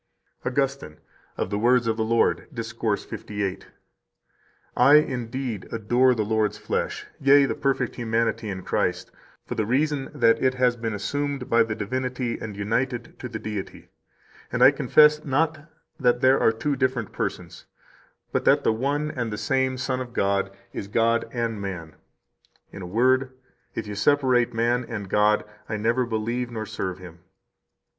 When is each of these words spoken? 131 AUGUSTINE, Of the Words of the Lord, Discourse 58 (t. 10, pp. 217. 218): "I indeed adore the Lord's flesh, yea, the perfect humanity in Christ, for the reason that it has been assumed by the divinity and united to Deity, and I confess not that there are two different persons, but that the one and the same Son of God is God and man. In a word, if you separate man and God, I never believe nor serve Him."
131 0.41 0.95
AUGUSTINE, 0.97 1.05
Of 1.37 1.49
the 1.51 1.59
Words 1.59 1.85
of 1.85 1.95
the 1.95 2.03
Lord, 2.03 2.47
Discourse 2.51 3.05
58 3.05 3.27
(t. 3.27 3.37
10, 3.37 3.37
pp. 3.37 3.71
217. 4.73 5.11
218): 5.11 5.13
"I 5.13 5.13
indeed 5.15 5.67
adore 5.71 6.15
the 6.15 6.23
Lord's 6.25 6.57
flesh, 6.57 7.05
yea, 7.19 7.45
the 7.45 7.53
perfect 7.53 7.97
humanity 7.97 8.49
in 8.49 8.63
Christ, 8.63 9.11
for 9.45 9.53
the 9.53 9.67
reason 9.67 10.09
that 10.15 10.41
it 10.41 10.55
has 10.55 10.75
been 10.75 10.95
assumed 10.95 11.47
by 11.51 11.61
the 11.61 11.75
divinity 11.75 12.39
and 12.39 12.57
united 12.57 13.13
to 13.19 13.29
Deity, 13.29 13.89
and 14.51 14.63
I 14.63 14.71
confess 14.71 15.23
not 15.23 15.69
that 15.99 16.21
there 16.21 16.39
are 16.39 16.51
two 16.51 16.75
different 16.75 17.11
persons, 17.11 17.67
but 18.31 18.43
that 18.45 18.63
the 18.63 18.73
one 18.73 19.11
and 19.11 19.31
the 19.31 19.37
same 19.37 19.77
Son 19.77 20.01
of 20.01 20.13
God 20.13 20.49
is 20.73 20.87
God 20.87 21.29
and 21.31 21.61
man. 21.61 21.93
In 22.71 22.81
a 22.81 22.87
word, 22.87 23.33
if 23.75 23.85
you 23.85 23.93
separate 23.93 24.51
man 24.51 24.83
and 24.83 25.07
God, 25.07 25.45
I 25.69 25.77
never 25.77 26.07
believe 26.07 26.49
nor 26.49 26.65
serve 26.65 26.97
Him." 26.97 27.19